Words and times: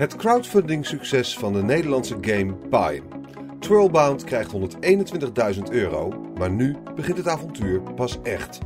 Het 0.00 0.16
crowdfunding 0.16 0.86
succes 0.86 1.38
van 1.38 1.52
de 1.52 1.62
Nederlandse 1.62 2.18
game 2.20 2.54
Pine. 2.54 3.02
Twirlbound 3.58 4.24
krijgt 4.24 4.52
121.000 5.54 5.62
euro, 5.70 6.08
maar 6.34 6.50
nu 6.50 6.76
begint 6.94 7.16
het 7.16 7.28
avontuur 7.28 7.82
pas 7.82 8.22
echt. 8.22 8.58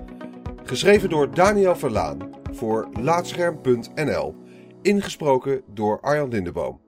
Geschreven 0.65 1.09
door 1.09 1.35
Daniel 1.35 1.77
Verlaan 1.77 2.31
voor 2.53 2.89
Laatscherm.nl. 3.01 4.35
Ingesproken 4.83 5.63
door 5.67 6.01
Arjan 6.01 6.29
Lindeboom. 6.29 6.81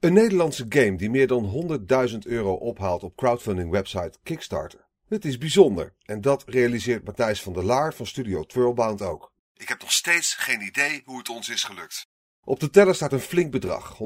Een 0.00 0.12
Nederlandse 0.12 0.66
game 0.68 0.96
die 0.96 1.10
meer 1.10 1.26
dan 1.26 1.68
100.000 2.10 2.18
euro 2.18 2.52
ophaalt 2.52 3.02
op 3.02 3.16
crowdfunding 3.16 3.70
website 3.70 4.18
Kickstarter. 4.22 4.86
Het 5.08 5.24
is 5.24 5.38
bijzonder 5.38 5.94
en 6.02 6.20
dat 6.20 6.44
realiseert 6.46 7.04
Matthijs 7.04 7.42
van 7.42 7.52
der 7.52 7.64
Laar 7.64 7.94
van 7.94 8.06
studio 8.06 8.42
Twirlbound 8.42 9.02
ook. 9.02 9.32
Ik 9.54 9.68
heb 9.68 9.80
nog 9.80 9.92
steeds 9.92 10.34
geen 10.34 10.62
idee 10.62 11.02
hoe 11.04 11.18
het 11.18 11.28
ons 11.28 11.48
is 11.48 11.64
gelukt. 11.64 12.12
Op 12.44 12.60
de 12.60 12.70
teller 12.70 12.94
staat 12.94 13.12
een 13.12 13.20
flink 13.20 13.50
bedrag, 13.50 13.98
121.480 13.98 14.00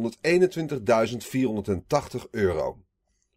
euro. 2.30 2.84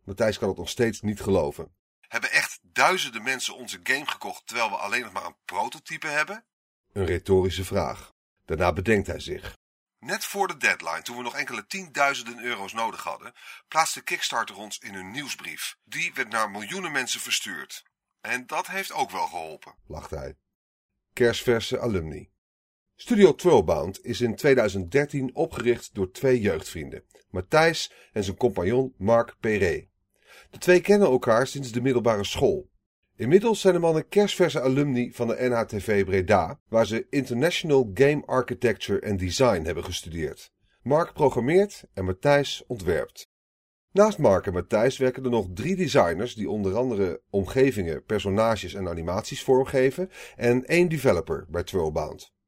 Matthijs 0.04 0.38
kan 0.38 0.48
het 0.48 0.58
nog 0.58 0.70
steeds 0.70 1.02
niet 1.02 1.22
geloven. 1.22 1.76
Hebben 2.08 2.32
echt 2.32 2.60
duizenden 2.64 3.24
mensen 3.24 3.56
onze 3.56 3.80
game 3.84 4.06
gekocht 4.06 4.48
terwijl 4.48 4.70
we 4.70 4.76
alleen 4.76 5.02
nog 5.02 5.12
maar 5.12 5.26
een 5.26 5.36
prototype 5.46 6.08
hebben? 6.08 6.46
Een 6.94 7.06
retorische 7.06 7.66
vraag. 7.66 8.14
Daarna 8.46 8.74
bedenkt 8.74 9.08
hij 9.08 9.20
zich. 9.20 9.58
Net 10.00 10.26
voor 10.26 10.48
de 10.48 10.58
deadline, 10.58 11.02
toen 11.02 11.18
we 11.18 11.24
nog 11.24 11.36
enkele 11.36 11.66
tienduizenden 11.66 12.44
euro's 12.44 12.74
nodig 12.74 13.04
hadden, 13.04 13.34
plaatste 13.68 14.04
Kickstarter 14.04 14.58
ons 14.58 14.80
in 14.80 14.96
een 14.96 15.12
nieuwsbrief. 15.12 15.78
Die 15.84 16.14
werd 16.14 16.30
naar 16.30 16.52
miljoenen 16.52 16.92
mensen 16.92 17.20
verstuurd. 17.20 17.84
En 18.22 18.48
dat 18.48 18.68
heeft 18.68 18.92
ook 18.92 19.12
wel 19.12 19.28
geholpen, 19.28 19.76
lacht 19.88 20.10
hij. 20.10 20.36
Kersverse 21.14 21.80
alumni. 21.80 22.30
Studio 23.02 23.36
Twirlbound 23.36 24.06
is 24.06 24.22
in 24.22 24.36
2013 24.36 25.36
opgericht 25.36 25.90
door 25.94 26.12
twee 26.12 26.42
jeugdvrienden, 26.42 27.04
Matthijs 27.30 27.92
en 28.14 28.24
zijn 28.24 28.38
compagnon 28.38 28.94
Marc 28.98 29.36
Perret. 29.40 29.88
De 30.50 30.58
twee 30.58 30.82
kennen 30.82 31.08
elkaar 31.08 31.48
sinds 31.48 31.72
de 31.72 31.82
middelbare 31.82 32.24
school. 32.24 32.70
Inmiddels 33.16 33.62
zijn 33.62 33.74
de 33.74 33.80
mannen 33.80 34.08
kerstverse 34.08 34.62
alumni 34.62 35.12
van 35.14 35.28
de 35.28 35.36
NHTV 35.40 36.06
Breda, 36.06 36.60
waar 36.70 36.86
ze 36.86 37.08
International 37.10 37.92
Game 37.94 38.24
Architecture 38.26 39.10
and 39.10 39.20
Design 39.20 39.64
hebben 39.64 39.84
gestudeerd. 39.84 40.52
Mark 40.84 41.14
programmeert 41.14 41.84
en 41.94 42.06
Matthijs 42.06 42.64
ontwerpt. 42.68 43.30
Naast 43.92 44.18
Mark 44.18 44.46
en 44.46 44.54
Matthijs 44.54 44.98
werken 44.98 45.24
er 45.24 45.30
nog 45.30 45.48
drie 45.54 45.76
designers 45.76 46.36
die 46.36 46.50
onder 46.50 46.76
andere 46.76 47.22
omgevingen, 47.30 48.04
personages 48.04 48.74
en 48.74 48.88
animaties 48.88 49.44
vormgeven 49.44 50.10
en 50.36 50.66
één 50.66 50.90
developer 50.90 51.46
bij 51.50 51.64
Twirlbound. 51.64 52.40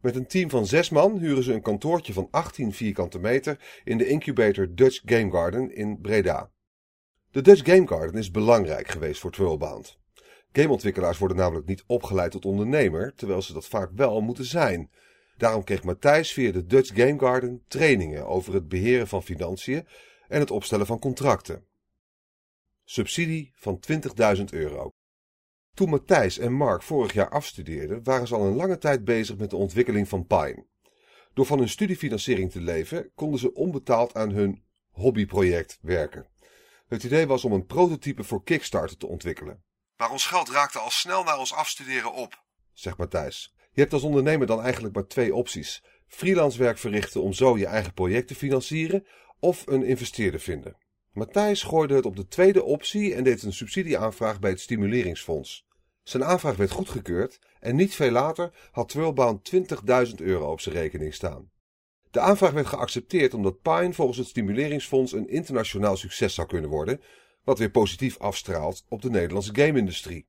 Met 0.00 0.16
een 0.16 0.26
team 0.26 0.50
van 0.50 0.66
zes 0.66 0.90
man 0.90 1.18
huren 1.18 1.42
ze 1.42 1.52
een 1.52 1.62
kantoortje 1.62 2.12
van 2.12 2.28
18 2.30 2.72
vierkante 2.72 3.18
meter 3.18 3.80
in 3.84 3.98
de 3.98 4.06
incubator 4.06 4.74
Dutch 4.74 5.00
Game 5.04 5.30
Garden 5.30 5.74
in 5.74 6.00
Breda. 6.00 6.50
De 7.30 7.40
Dutch 7.40 7.64
Game 7.64 7.86
Garden 7.86 8.20
is 8.20 8.30
belangrijk 8.30 8.88
geweest 8.88 9.20
voor 9.20 9.30
Twirlbound. 9.30 9.98
Gameontwikkelaars 10.52 11.18
worden 11.18 11.36
namelijk 11.36 11.66
niet 11.66 11.84
opgeleid 11.86 12.30
tot 12.30 12.44
ondernemer, 12.44 13.14
terwijl 13.14 13.42
ze 13.42 13.52
dat 13.52 13.66
vaak 13.66 13.90
wel 13.94 14.20
moeten 14.20 14.44
zijn. 14.44 14.90
Daarom 15.36 15.64
kreeg 15.64 15.82
Matthijs 15.82 16.32
via 16.32 16.52
de 16.52 16.66
Dutch 16.66 16.94
Game 16.94 17.18
Garden 17.18 17.64
trainingen 17.68 18.26
over 18.26 18.54
het 18.54 18.68
beheren 18.68 19.08
van 19.08 19.22
financiën 19.22 19.86
en 20.28 20.40
het 20.40 20.50
opstellen 20.50 20.86
van 20.86 20.98
contracten. 20.98 21.64
Subsidie 22.84 23.52
van 23.54 23.80
20.000 24.36 24.44
euro. 24.50 24.90
Toen 25.80 25.90
Matthijs 25.90 26.38
en 26.38 26.52
Mark 26.52 26.82
vorig 26.82 27.12
jaar 27.12 27.28
afstudeerden, 27.28 28.04
waren 28.04 28.26
ze 28.26 28.34
al 28.34 28.46
een 28.46 28.54
lange 28.54 28.78
tijd 28.78 29.04
bezig 29.04 29.36
met 29.36 29.50
de 29.50 29.56
ontwikkeling 29.56 30.08
van 30.08 30.26
Pine. 30.26 30.66
Door 31.34 31.46
van 31.46 31.58
hun 31.58 31.68
studiefinanciering 31.68 32.50
te 32.50 32.60
leven, 32.60 33.10
konden 33.14 33.40
ze 33.40 33.54
onbetaald 33.54 34.14
aan 34.14 34.30
hun 34.30 34.64
hobbyproject 34.90 35.78
werken. 35.82 36.28
Het 36.88 37.04
idee 37.04 37.26
was 37.26 37.44
om 37.44 37.52
een 37.52 37.66
prototype 37.66 38.24
voor 38.24 38.42
Kickstarter 38.44 38.96
te 38.96 39.06
ontwikkelen. 39.06 39.62
Maar 39.96 40.10
ons 40.10 40.26
geld 40.26 40.50
raakte 40.50 40.78
al 40.78 40.90
snel 40.90 41.22
na 41.24 41.38
ons 41.38 41.54
afstuderen 41.54 42.12
op, 42.12 42.44
zegt 42.72 42.96
Matthijs. 42.96 43.54
Je 43.72 43.80
hebt 43.80 43.92
als 43.92 44.02
ondernemer 44.02 44.46
dan 44.46 44.62
eigenlijk 44.62 44.94
maar 44.94 45.06
twee 45.06 45.34
opties. 45.34 45.84
Freelance 46.06 46.58
werk 46.58 46.78
verrichten 46.78 47.22
om 47.22 47.32
zo 47.32 47.58
je 47.58 47.66
eigen 47.66 47.92
project 47.92 48.28
te 48.28 48.34
financieren 48.34 49.06
of 49.38 49.66
een 49.66 49.84
investeerder 49.84 50.40
vinden. 50.40 50.76
Matthijs 51.12 51.62
gooide 51.62 51.94
het 51.94 52.06
op 52.06 52.16
de 52.16 52.26
tweede 52.26 52.64
optie 52.64 53.14
en 53.14 53.24
deed 53.24 53.42
een 53.42 53.52
subsidieaanvraag 53.52 54.38
bij 54.38 54.50
het 54.50 54.60
Stimuleringsfonds. 54.60 55.68
Zijn 56.10 56.24
aanvraag 56.24 56.56
werd 56.56 56.70
goedgekeurd 56.70 57.38
en 57.60 57.76
niet 57.76 57.94
veel 57.94 58.10
later 58.10 58.50
had 58.72 58.88
Twirlbound 58.88 59.52
20.000 60.08 60.14
euro 60.16 60.50
op 60.50 60.60
zijn 60.60 60.74
rekening 60.74 61.14
staan. 61.14 61.50
De 62.10 62.20
aanvraag 62.20 62.52
werd 62.52 62.66
geaccepteerd 62.66 63.34
omdat 63.34 63.60
Pine 63.60 63.92
volgens 63.92 64.18
het 64.18 64.26
Stimuleringsfonds 64.26 65.12
een 65.12 65.28
internationaal 65.28 65.96
succes 65.96 66.34
zou 66.34 66.48
kunnen 66.48 66.70
worden, 66.70 67.00
wat 67.44 67.58
weer 67.58 67.70
positief 67.70 68.18
afstraalt 68.18 68.84
op 68.88 69.02
de 69.02 69.10
Nederlandse 69.10 69.54
game-industrie. 69.54 70.26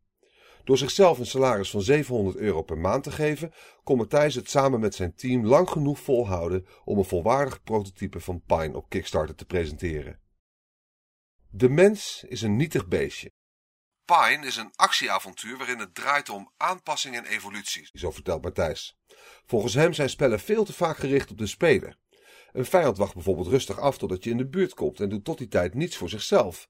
Door 0.64 0.78
zichzelf 0.78 1.20
een 1.20 1.26
salaris 1.26 1.70
van 1.70 1.82
700 1.82 2.36
euro 2.38 2.62
per 2.62 2.78
maand 2.78 3.04
te 3.04 3.12
geven, 3.12 3.54
kon 3.84 3.98
Matthijs 3.98 4.36
het 4.36 4.50
samen 4.50 4.80
met 4.80 4.96
zijn 4.96 5.16
team 5.16 5.46
lang 5.46 5.70
genoeg 5.70 6.00
volhouden 6.00 6.66
om 6.84 6.98
een 6.98 7.06
volwaardig 7.06 7.64
prototype 7.64 8.20
van 8.20 8.42
Pine 8.46 8.76
op 8.76 8.90
Kickstarter 8.90 9.36
te 9.36 9.46
presenteren. 9.46 10.20
De 11.50 11.70
mens 11.70 12.26
is 12.28 12.42
een 12.42 12.56
nietig 12.56 12.88
beestje. 12.88 13.32
Pine 14.06 14.46
is 14.46 14.56
een 14.56 14.72
actieavontuur 14.76 15.58
waarin 15.58 15.80
het 15.80 15.96
draait 15.96 16.30
om 16.30 16.52
aanpassing 16.58 17.16
en 17.16 17.26
evolutie, 17.26 17.90
zo 17.94 18.12
vertelt 18.12 18.44
Matthijs. 18.44 18.98
Volgens 19.46 19.74
hem 19.74 19.94
zijn 19.94 20.10
spellen 20.10 20.40
veel 20.40 20.64
te 20.64 20.74
vaak 20.74 20.98
gericht 20.98 21.32
op 21.32 21.38
de 21.38 21.48
speler. 21.48 21.98
Een 22.52 22.66
vijand 22.66 22.98
wacht 22.98 23.14
bijvoorbeeld 23.14 23.48
rustig 23.48 23.80
af 23.80 23.98
totdat 23.98 24.24
je 24.24 24.30
in 24.30 24.38
de 24.38 24.48
buurt 24.48 24.74
komt 24.74 25.00
en 25.00 25.10
doet 25.10 25.26
tot 25.26 25.38
die 25.38 25.48
tijd 25.48 25.74
niets 25.74 25.98
voor 25.98 26.10
zichzelf. 26.10 26.70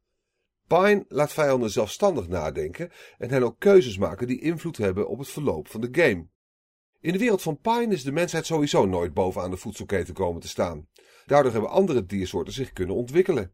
Pine 0.68 1.06
laat 1.08 1.34
vijanden 1.34 1.70
zelfstandig 1.70 2.28
nadenken 2.28 2.92
en 3.18 3.30
hen 3.30 3.44
ook 3.44 3.60
keuzes 3.60 3.98
maken 3.98 4.28
die 4.28 4.42
invloed 4.42 4.78
hebben 4.78 5.08
op 5.08 5.20
het 5.20 5.30
verloop 5.30 5.68
van 5.68 5.82
de 5.82 5.90
game. 5.92 6.28
In 7.00 7.14
de 7.14 7.20
wereld 7.20 7.42
van 7.42 7.60
Pine 7.60 7.94
is 7.94 8.04
de 8.04 8.12
mensheid 8.12 8.46
sowieso 8.46 8.86
nooit 8.86 9.14
bovenaan 9.14 9.52
de 9.52 9.58
voedselketen 9.58 10.14
komen 10.14 10.42
te 10.42 10.48
staan. 10.48 10.88
Daardoor 11.26 11.52
hebben 11.52 11.70
andere 11.70 12.06
diersoorten 12.06 12.54
zich 12.54 12.74
kunnen 12.74 12.96
ontwikkelen. 12.96 13.54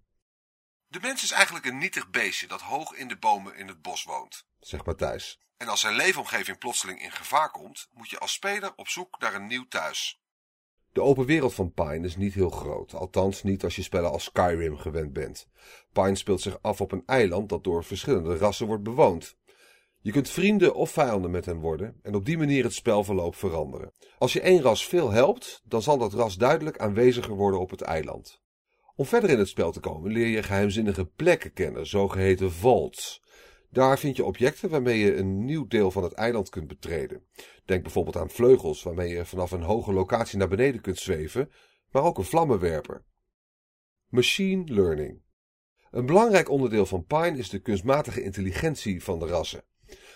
De 0.89 0.99
mens 1.01 1.23
is 1.23 1.31
eigenlijk 1.31 1.65
een 1.65 1.77
nietig 1.77 2.09
beestje 2.09 2.47
dat 2.47 2.61
hoog 2.61 2.93
in 2.93 3.07
de 3.07 3.17
bomen 3.17 3.55
in 3.55 3.67
het 3.67 3.81
bos 3.81 4.03
woont, 4.03 4.45
zegt 4.59 4.85
Matthijs. 4.85 5.39
En 5.57 5.67
als 5.67 5.79
zijn 5.79 5.95
leefomgeving 5.95 6.57
plotseling 6.57 7.01
in 7.01 7.11
gevaar 7.11 7.51
komt, 7.51 7.87
moet 7.93 8.09
je 8.09 8.19
als 8.19 8.33
speler 8.33 8.73
op 8.75 8.87
zoek 8.87 9.19
naar 9.19 9.33
een 9.33 9.47
nieuw 9.47 9.65
thuis. 9.67 10.21
De 10.91 11.01
open 11.01 11.25
wereld 11.25 11.53
van 11.53 11.73
Pine 11.73 12.05
is 12.05 12.15
niet 12.15 12.33
heel 12.33 12.49
groot, 12.49 12.93
althans 12.93 13.43
niet 13.43 13.63
als 13.63 13.75
je 13.75 13.81
spellen 13.81 14.11
als 14.11 14.23
Skyrim 14.23 14.77
gewend 14.77 15.13
bent. 15.13 15.47
Pine 15.91 16.15
speelt 16.15 16.41
zich 16.41 16.61
af 16.61 16.81
op 16.81 16.91
een 16.91 17.03
eiland 17.05 17.49
dat 17.49 17.63
door 17.63 17.83
verschillende 17.83 18.37
rassen 18.37 18.67
wordt 18.67 18.83
bewoond. 18.83 19.35
Je 20.01 20.11
kunt 20.11 20.29
vrienden 20.29 20.75
of 20.75 20.91
vijanden 20.91 21.31
met 21.31 21.45
hen 21.45 21.59
worden 21.59 21.99
en 22.01 22.15
op 22.15 22.25
die 22.25 22.37
manier 22.37 22.63
het 22.63 22.73
spelverloop 22.73 23.35
veranderen. 23.35 23.93
Als 24.17 24.33
je 24.33 24.41
één 24.41 24.61
ras 24.61 24.85
veel 24.85 25.11
helpt, 25.11 25.61
dan 25.63 25.81
zal 25.81 25.97
dat 25.97 26.13
ras 26.13 26.35
duidelijk 26.35 26.77
aanweziger 26.77 27.33
worden 27.33 27.59
op 27.59 27.69
het 27.69 27.81
eiland. 27.81 28.41
Om 28.97 29.05
verder 29.05 29.29
in 29.29 29.39
het 29.39 29.47
spel 29.47 29.71
te 29.71 29.79
komen 29.79 30.11
leer 30.11 30.27
je 30.27 30.43
geheimzinnige 30.43 31.05
plekken 31.05 31.53
kennen, 31.53 31.87
zogeheten 31.87 32.51
vaults. 32.51 33.23
Daar 33.69 33.99
vind 33.99 34.15
je 34.15 34.25
objecten 34.25 34.69
waarmee 34.69 34.99
je 34.99 35.15
een 35.15 35.45
nieuw 35.45 35.67
deel 35.67 35.91
van 35.91 36.03
het 36.03 36.13
eiland 36.13 36.49
kunt 36.49 36.67
betreden. 36.67 37.23
Denk 37.65 37.83
bijvoorbeeld 37.83 38.17
aan 38.17 38.29
vleugels 38.29 38.83
waarmee 38.83 39.09
je 39.09 39.25
vanaf 39.25 39.51
een 39.51 39.61
hoge 39.61 39.93
locatie 39.93 40.37
naar 40.37 40.47
beneden 40.47 40.81
kunt 40.81 40.97
zweven, 40.97 41.51
maar 41.91 42.03
ook 42.03 42.17
een 42.17 42.23
vlammenwerper. 42.23 43.03
Machine 44.07 44.73
learning. 44.73 45.21
Een 45.91 46.05
belangrijk 46.05 46.49
onderdeel 46.49 46.85
van 46.85 47.05
Pine 47.05 47.37
is 47.37 47.49
de 47.49 47.59
kunstmatige 47.59 48.23
intelligentie 48.23 49.03
van 49.03 49.19
de 49.19 49.25
rassen. 49.25 49.63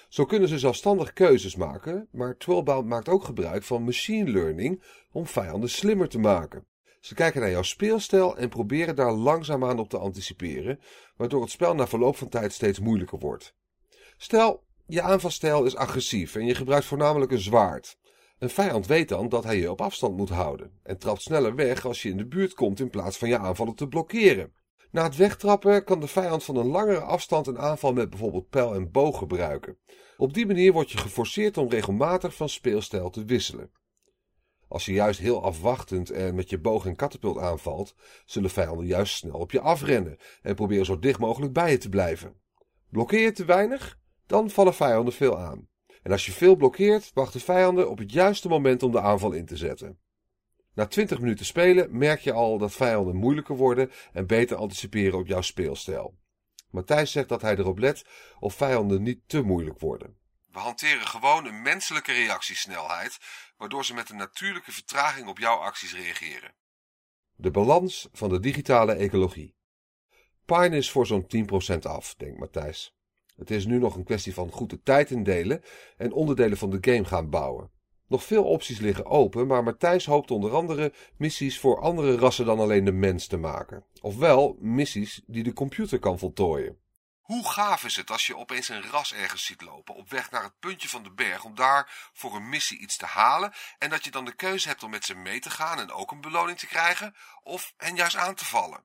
Zo 0.09 0.25
kunnen 0.25 0.50
ze 0.50 0.59
zelfstandig 0.59 1.14
keuzes 1.14 1.56
maken, 1.56 2.08
maar 2.12 2.38
Twirlbound 2.38 2.88
maakt 2.88 3.09
ook 3.09 3.24
gebruik 3.24 3.64
van 3.64 3.84
machine 3.84 4.31
learning 4.31 4.84
om 5.12 5.28
vijanden 5.28 5.70
slimmer 5.70 6.09
te 6.09 6.20
maken. 6.20 6.70
Ze 7.02 7.14
kijken 7.14 7.42
naar 7.42 7.50
jouw 7.50 7.62
speelstijl 7.62 8.38
en 8.38 8.50
proberen 8.50 8.96
daar 8.96 9.12
langzaamaan 9.12 9.80
op 9.80 9.90
te 9.90 9.98
anticiperen, 9.98 10.80
waardoor 11.16 11.42
het 11.42 11.52
spel 11.52 11.76
na 11.76 11.88
verloop 11.88 12.18
van 12.18 12.30
tijd 12.30 12.53
steeds 12.53 12.80
moeilijker 12.80 13.20
wordt. 13.20 13.56
Stel, 14.18 14.64
je 14.86 15.02
aanvalstijl 15.02 15.66
is 15.66 15.76
agressief 15.76 16.36
en 16.36 16.46
je 16.46 16.56
gebruikt 16.56 16.86
voornamelijk 16.86 17.32
een 17.32 17.40
zwaard. 17.40 17.98
Een 18.40 18.50
vijand 18.50 18.88
weet 18.88 19.09
dan 19.09 19.30
dat 19.30 19.44
hij 19.44 19.58
je 19.58 19.72
op 19.72 19.82
afstand 19.82 20.18
moet 20.18 20.30
houden 20.30 20.80
en 20.84 20.98
trapt 20.98 21.22
sneller 21.22 21.56
weg 21.56 21.86
als 21.86 22.02
je 22.02 22.09
in 22.09 22.18
de 22.18 22.28
buurt 22.28 22.53
komt 22.53 22.80
in 22.80 22.90
plaats 22.90 23.18
van 23.18 23.30
je 23.30 23.38
aanvallen 23.38 23.76
te 23.76 23.88
blokkeren. 23.88 24.53
Na 24.92 25.03
het 25.03 25.16
wegtrappen 25.16 25.84
kan 25.84 26.00
de 26.00 26.08
vijand 26.08 26.44
van 26.44 26.56
een 26.56 26.68
langere 26.68 27.00
afstand 27.00 27.48
een 27.48 27.59
aanval 27.59 27.94
met 27.94 28.09
bijvoorbeeld 28.09 28.50
pijl 28.50 28.74
en 28.74 28.92
boog 28.92 29.18
gebruiken. 29.18 29.78
Op 30.18 30.34
die 30.34 30.46
manier 30.46 30.74
word 30.74 30.92
je 30.92 30.98
geforceerd 30.98 31.58
om 31.58 31.70
regelmatig 31.70 32.36
van 32.36 32.50
speelstijl 32.50 33.09
te 33.09 33.26
wisselen. 33.26 33.72
Als 34.72 34.85
je 34.85 34.94
juist 34.94 35.20
heel 35.20 35.44
afwachtend 35.44 36.09
en 36.09 36.35
met 36.35 36.50
je 36.50 36.59
boog 36.59 36.85
en 36.85 36.96
katapult 36.96 37.38
aanvalt, 37.38 37.96
zullen 38.26 38.50
vijanden 38.50 38.85
juist 38.85 39.16
snel 39.16 39.40
op 39.40 39.52
je 39.52 39.59
afrennen 39.59 40.18
en 40.41 40.56
proberen 40.56 40.85
zo 40.85 41.00
dicht 41.00 41.20
mogelijk 41.20 41.53
bij 41.53 41.72
je 41.72 41.78
te 41.78 41.90
blijven. 41.90 42.41
Blokkeer 42.90 43.22
je 43.22 43.32
te 43.32 43.46
weinig, 43.46 44.00
dan 44.28 44.50
vallen 44.50 44.73
vijanden 44.73 45.14
veel 45.14 45.40
aan. 45.40 45.68
En 46.03 46.12
als 46.12 46.26
je 46.26 46.32
veel 46.32 46.56
blokkeert, 46.56 47.12
wachten 47.14 47.40
vijanden 47.40 47.90
op 47.90 47.97
het 47.97 48.12
juiste 48.12 48.47
moment 48.47 48.84
om 48.84 48.91
de 48.91 49.02
aanval 49.02 49.32
in 49.32 49.46
te 49.46 49.58
zetten. 49.58 50.00
Na 50.74 50.88
20 50.88 51.20
minuten 51.20 51.46
spelen 51.46 51.97
merk 51.97 52.20
je 52.20 52.34
al 52.34 52.58
dat 52.58 52.74
vijanden 52.74 53.16
moeilijker 53.16 53.56
worden 53.56 53.91
en 54.14 54.28
beter 54.28 54.58
anticiperen 54.58 55.20
op 55.20 55.28
jouw 55.28 55.41
speelstijl. 55.41 56.17
Matthijs 56.70 57.12
zegt 57.12 57.29
dat 57.29 57.41
hij 57.41 57.58
erop 57.58 57.78
let 57.78 58.06
of 58.40 58.53
vijanden 58.53 59.02
niet 59.02 59.22
te 59.28 59.41
moeilijk 59.41 59.79
worden. 59.79 60.20
We 60.52 60.59
hanteren 60.59 61.08
gewoon 61.08 61.46
een 61.46 61.62
menselijke 61.62 62.12
reactiesnelheid, 62.12 63.17
waardoor 63.61 63.85
ze 63.85 63.93
met 63.93 64.09
een 64.09 64.17
natuurlijke 64.17 64.72
vertraging 64.72 65.28
op 65.28 65.37
jouw 65.37 65.58
acties 65.58 65.96
reageren. 65.96 66.53
De 67.35 67.52
balans 67.52 68.08
van 68.11 68.29
de 68.29 68.40
digitale 68.40 68.93
ecologie. 68.93 69.55
Pine 70.46 70.78
is 70.78 70.91
voor 70.91 71.08
zo'n 71.08 71.28
10% 71.75 71.78
af, 71.81 72.16
denkt 72.16 72.40
Matthijs. 72.40 72.96
Het 73.35 73.52
is 73.52 73.66
nu 73.66 73.78
nog 73.79 73.96
een 73.96 74.03
kwestie 74.03 74.34
van 74.34 74.52
goed 74.52 74.69
de 74.69 74.81
tijd 74.81 75.11
indelen 75.11 75.63
en 75.97 76.11
onderdelen 76.11 76.58
van 76.58 76.69
de 76.69 76.78
game 76.81 77.05
gaan 77.05 77.29
bouwen. 77.29 77.72
Nog 78.08 78.23
veel 78.23 78.43
opties 78.43 78.79
liggen 78.79 79.05
open, 79.05 79.47
maar 79.47 79.64
Matthijs 79.64 80.05
hoopt 80.05 80.31
onder 80.31 80.52
andere 80.52 80.93
missies 81.17 81.59
voor 81.59 81.79
andere 81.81 82.16
rassen 82.16 82.46
dan 82.46 82.59
alleen 82.59 82.85
de 82.85 82.91
mens 82.91 83.28
te 83.28 83.37
maken. 83.37 83.85
Ofwel 84.02 84.57
missies 84.59 85.22
die 85.25 85.43
de 85.43 85.53
computer 85.53 85.99
kan 85.99 86.19
voltooien. 86.19 86.78
Hoe 87.31 87.51
gaaf 87.51 87.83
is 87.83 87.95
het 87.95 88.11
als 88.11 88.28
je 88.28 88.37
opeens 88.37 88.69
een 88.69 88.89
ras 88.89 89.13
ergens 89.13 89.45
ziet 89.45 89.61
lopen 89.61 89.95
op 89.95 90.09
weg 90.09 90.31
naar 90.31 90.43
het 90.43 90.59
puntje 90.59 90.89
van 90.89 91.03
de 91.03 91.11
berg 91.11 91.43
om 91.43 91.55
daar 91.55 92.09
voor 92.13 92.35
een 92.35 92.49
missie 92.49 92.79
iets 92.79 92.97
te 92.97 93.05
halen 93.05 93.53
en 93.78 93.89
dat 93.89 94.03
je 94.03 94.11
dan 94.11 94.25
de 94.25 94.35
keuze 94.35 94.67
hebt 94.67 94.83
om 94.83 94.89
met 94.89 95.05
ze 95.05 95.16
mee 95.16 95.39
te 95.39 95.49
gaan 95.49 95.79
en 95.79 95.91
ook 95.91 96.11
een 96.11 96.22
beloning 96.22 96.59
te 96.59 96.67
krijgen 96.67 97.16
of 97.43 97.73
hen 97.78 97.95
juist 97.95 98.16
aan 98.16 98.35
te 98.35 98.45
vallen. 98.45 98.83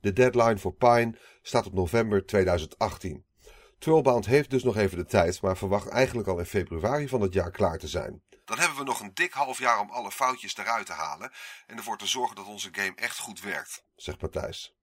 De 0.00 0.12
deadline 0.12 0.58
voor 0.58 0.74
Pine 0.74 1.18
staat 1.42 1.66
op 1.66 1.72
november 1.72 2.26
2018. 2.26 3.24
Twirlbound 3.78 4.26
heeft 4.26 4.50
dus 4.50 4.62
nog 4.62 4.76
even 4.76 4.98
de 4.98 5.06
tijd, 5.06 5.42
maar 5.42 5.56
verwacht 5.56 5.88
eigenlijk 5.88 6.28
al 6.28 6.38
in 6.38 6.46
februari 6.46 7.08
van 7.08 7.20
het 7.20 7.32
jaar 7.32 7.50
klaar 7.50 7.78
te 7.78 7.88
zijn. 7.88 8.22
Dan 8.44 8.58
hebben 8.58 8.78
we 8.78 8.84
nog 8.84 9.00
een 9.00 9.14
dik 9.14 9.32
half 9.32 9.58
jaar 9.58 9.80
om 9.80 9.90
alle 9.90 10.10
foutjes 10.10 10.56
eruit 10.56 10.86
te 10.86 10.92
halen 10.92 11.32
en 11.66 11.76
ervoor 11.76 11.98
te 11.98 12.06
zorgen 12.06 12.36
dat 12.36 12.46
onze 12.46 12.68
game 12.72 12.94
echt 12.94 13.18
goed 13.18 13.40
werkt, 13.40 13.84
zegt 13.94 14.20
Matthijs. 14.20 14.74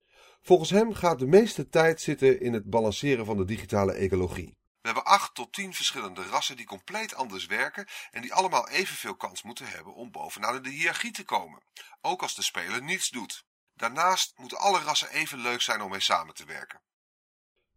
Volgens 0.42 0.70
hem 0.70 0.94
gaat 0.94 1.20
de 1.20 1.26
meeste 1.26 1.70
tijd 1.70 2.02
zitten 2.02 2.42
in 2.42 2.54
het 2.54 2.70
balanceren 2.70 3.26
van 3.26 3.38
de 3.38 3.46
digitale 3.46 3.94
ecologie. 3.94 4.58
We 4.82 4.88
hebben 4.88 5.06
acht 5.06 5.36
tot 5.36 5.54
tien 5.54 5.74
verschillende 5.74 6.24
rassen 6.24 6.56
die 6.56 6.66
compleet 6.66 7.16
anders 7.16 7.46
werken 7.46 7.88
en 8.12 8.22
die 8.22 8.34
allemaal 8.34 8.70
evenveel 8.70 9.16
kans 9.16 9.44
moeten 9.44 9.68
hebben 9.68 9.94
om 9.94 10.12
bovenaan 10.12 10.62
de 10.62 10.70
hiërarchie 10.70 11.12
te 11.12 11.24
komen, 11.24 11.64
ook 12.02 12.22
als 12.22 12.36
de 12.36 12.44
speler 12.44 12.84
niets 12.84 13.10
doet. 13.10 13.46
Daarnaast 13.74 14.34
moeten 14.38 14.58
alle 14.58 14.80
rassen 14.80 15.10
even 15.10 15.40
leuk 15.40 15.62
zijn 15.62 15.82
om 15.82 15.90
mee 15.90 16.00
samen 16.00 16.34
te 16.34 16.46
werken. 16.46 16.82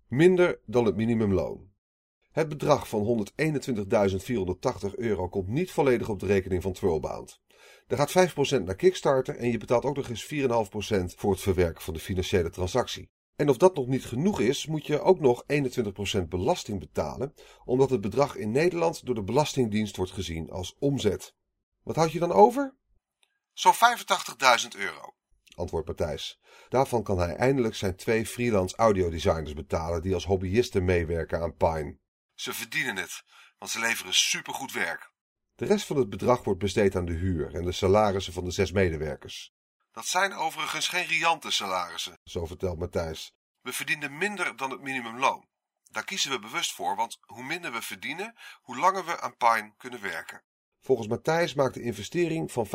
Minder 0.08 0.60
dan 0.66 0.84
het 0.84 0.96
minimumloon. 0.96 1.70
Het 2.30 2.48
bedrag 2.48 2.88
van 2.88 3.26
121.480 4.90 4.94
euro 4.94 5.28
komt 5.28 5.48
niet 5.48 5.70
volledig 5.70 6.08
op 6.08 6.20
de 6.20 6.26
rekening 6.26 6.62
van 6.62 6.72
Twirlbound. 6.72 7.41
Er 7.86 7.96
gaat 7.96 8.30
5% 8.58 8.62
naar 8.62 8.76
Kickstarter 8.76 9.36
en 9.36 9.50
je 9.50 9.58
betaalt 9.58 9.84
ook 9.84 9.96
nog 9.96 10.08
eens 10.08 10.34
4,5% 10.34 11.14
voor 11.16 11.32
het 11.32 11.40
verwerken 11.40 11.82
van 11.82 11.94
de 11.94 12.00
financiële 12.00 12.50
transactie. 12.50 13.10
En 13.36 13.48
of 13.48 13.56
dat 13.56 13.74
nog 13.74 13.86
niet 13.86 14.04
genoeg 14.04 14.40
is, 14.40 14.66
moet 14.66 14.86
je 14.86 15.00
ook 15.00 15.20
nog 15.20 15.44
21% 15.52 16.28
belasting 16.28 16.80
betalen, 16.80 17.34
omdat 17.64 17.90
het 17.90 18.00
bedrag 18.00 18.36
in 18.36 18.50
Nederland 18.50 19.06
door 19.06 19.14
de 19.14 19.22
Belastingdienst 19.22 19.96
wordt 19.96 20.12
gezien 20.12 20.50
als 20.50 20.76
omzet. 20.78 21.34
Wat 21.82 21.96
houd 21.96 22.12
je 22.12 22.18
dan 22.18 22.32
over? 22.32 22.76
Zo'n 23.52 23.74
85.000 23.74 24.78
euro, 24.78 25.14
antwoordt 25.54 25.86
Matthijs. 25.86 26.40
Daarvan 26.68 27.02
kan 27.02 27.18
hij 27.18 27.34
eindelijk 27.34 27.74
zijn 27.74 27.96
twee 27.96 28.26
freelance 28.26 28.76
audiodesigners 28.76 29.54
betalen 29.54 30.02
die 30.02 30.14
als 30.14 30.24
hobbyisten 30.24 30.84
meewerken 30.84 31.40
aan 31.40 31.56
Pine. 31.56 31.98
Ze 32.34 32.52
verdienen 32.52 32.96
het, 32.96 33.22
want 33.58 33.70
ze 33.70 33.78
leveren 33.78 34.14
supergoed 34.14 34.72
werk. 34.72 35.11
De 35.54 35.64
rest 35.64 35.86
van 35.86 35.96
het 35.96 36.10
bedrag 36.10 36.44
wordt 36.44 36.60
besteed 36.60 36.96
aan 36.96 37.04
de 37.04 37.12
huur 37.12 37.54
en 37.54 37.64
de 37.64 37.72
salarissen 37.72 38.32
van 38.32 38.44
de 38.44 38.50
zes 38.50 38.72
medewerkers. 38.72 39.52
Dat 39.92 40.06
zijn 40.06 40.34
overigens 40.34 40.88
geen 40.88 41.06
riante 41.06 41.50
salarissen, 41.50 42.18
zo 42.24 42.46
vertelt 42.46 42.78
Matthijs. 42.78 43.32
We 43.60 43.72
verdienen 43.72 44.18
minder 44.18 44.56
dan 44.56 44.70
het 44.70 44.80
minimumloon. 44.80 45.46
Daar 45.90 46.04
kiezen 46.04 46.30
we 46.30 46.38
bewust 46.38 46.72
voor, 46.72 46.96
want 46.96 47.18
hoe 47.20 47.44
minder 47.44 47.72
we 47.72 47.82
verdienen, 47.82 48.34
hoe 48.62 48.78
langer 48.78 49.04
we 49.04 49.20
aan 49.20 49.36
Pine 49.36 49.72
kunnen 49.76 50.02
werken. 50.02 50.42
Volgens 50.80 51.08
Matthijs 51.08 51.54
maakt 51.54 51.74
de 51.74 51.82
investering 51.82 52.52
van 52.52 52.66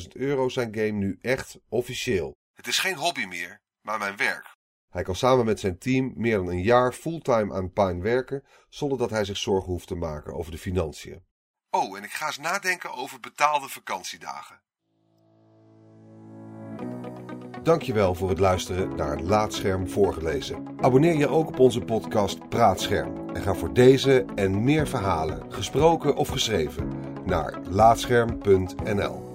85.000 0.00 0.08
euro 0.08 0.48
zijn 0.48 0.74
game 0.74 0.90
nu 0.90 1.18
echt 1.20 1.58
officieel. 1.68 2.36
Het 2.54 2.66
is 2.66 2.78
geen 2.78 2.96
hobby 2.96 3.24
meer, 3.24 3.60
maar 3.80 3.98
mijn 3.98 4.16
werk. 4.16 4.56
Hij 4.88 5.02
kan 5.02 5.16
samen 5.16 5.44
met 5.44 5.60
zijn 5.60 5.78
team 5.78 6.12
meer 6.14 6.36
dan 6.36 6.48
een 6.48 6.62
jaar 6.62 6.92
fulltime 6.92 7.54
aan 7.54 7.72
Pine 7.72 8.02
werken, 8.02 8.44
zonder 8.68 8.98
dat 8.98 9.10
hij 9.10 9.24
zich 9.24 9.36
zorgen 9.36 9.72
hoeft 9.72 9.86
te 9.86 9.94
maken 9.94 10.34
over 10.34 10.50
de 10.50 10.58
financiën. 10.58 11.24
Oh, 11.70 11.96
en 11.96 12.04
ik 12.04 12.12
ga 12.12 12.26
eens 12.26 12.38
nadenken 12.38 12.92
over 12.92 13.20
betaalde 13.20 13.68
vakantiedagen. 13.68 14.60
Dankjewel 17.62 18.14
voor 18.14 18.28
het 18.28 18.38
luisteren 18.38 18.96
naar 18.96 19.20
Laatscherm 19.20 19.88
voorgelezen. 19.88 20.76
Abonneer 20.80 21.16
je 21.16 21.28
ook 21.28 21.48
op 21.48 21.58
onze 21.58 21.80
podcast 21.80 22.48
Praatscherm 22.48 23.28
en 23.34 23.42
ga 23.42 23.54
voor 23.54 23.74
deze 23.74 24.24
en 24.34 24.64
meer 24.64 24.88
verhalen, 24.88 25.52
gesproken 25.52 26.16
of 26.16 26.28
geschreven, 26.28 26.92
naar 27.24 27.58
laatscherm.nl. 27.68 29.25